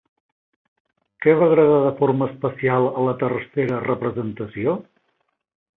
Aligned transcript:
Què 1.25 1.35
va 1.41 1.49
agradar 1.49 1.77
de 1.83 1.91
forma 2.01 2.29
especial 2.31 2.89
a 2.95 3.07
la 3.11 3.15
tercera 3.25 3.83
representació? 3.87 4.79